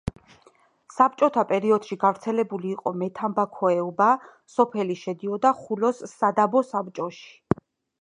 [0.95, 4.09] საბჭოთა პერიოდში გავრცელებული იყო მეთამბაქოეობა,
[4.57, 7.59] სოფელი შედიოდა ხულოს სადაბო საბჭოში.